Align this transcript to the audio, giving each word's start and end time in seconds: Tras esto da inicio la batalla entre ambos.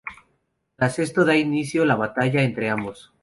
Tras 0.77 0.97
esto 0.97 1.25
da 1.25 1.35
inicio 1.37 1.85
la 1.85 1.93
batalla 1.95 2.41
entre 2.41 2.71
ambos. 2.71 3.13